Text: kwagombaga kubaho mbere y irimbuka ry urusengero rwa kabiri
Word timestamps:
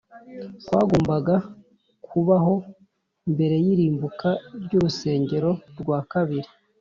kwagombaga 0.65 1.35
kubaho 2.05 2.55
mbere 3.33 3.55
y 3.63 3.67
irimbuka 3.73 4.29
ry 4.63 4.71
urusengero 4.77 5.51
rwa 5.79 5.99
kabiri 6.11 6.49